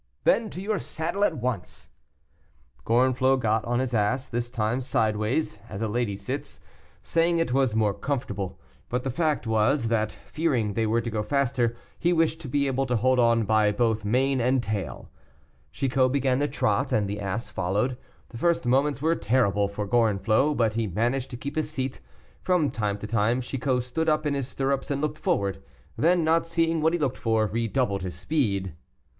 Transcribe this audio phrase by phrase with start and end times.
[0.23, 1.89] "Then to your saddle at once."
[2.85, 6.59] Gorenflot got on his ass this time sideways, as a lady sits,
[7.03, 8.59] saying it was more comfortable;
[8.89, 12.65] but the fact was that, fearing they were to go faster, he wished to be
[12.65, 15.11] able to hold on both by mane and tail.
[15.71, 17.95] Chicot began to trot, and the ass followed.
[18.29, 21.99] The first moments were terrible for Gorenflot, but he managed to keep his seat.
[22.41, 25.61] From time to time Chicot stood up in his stirrups and looked forward,
[25.95, 28.73] then, not seeing what he looked for, redoubled his speed.